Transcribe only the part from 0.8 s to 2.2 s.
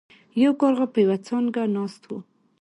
په یوه څانګه ناست و.